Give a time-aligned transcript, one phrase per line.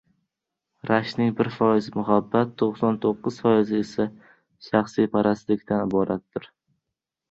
[0.91, 4.11] Rashkning bir foizi muhabbat, to‘qson to‘qqiz foizi esa
[4.73, 6.55] shaxsiyatparastlikdan iboratdir.